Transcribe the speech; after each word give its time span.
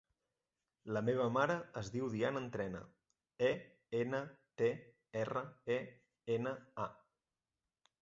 La 0.95 1.03
meva 1.09 1.27
mare 1.35 1.57
es 1.81 1.91
diu 1.97 2.07
Diana 2.15 2.41
Entrena: 2.45 2.81
e, 3.51 3.53
ena, 4.01 4.25
te, 4.63 4.73
erra, 5.27 5.47
e, 5.79 5.81
ena, 6.41 6.61
a. 6.89 6.93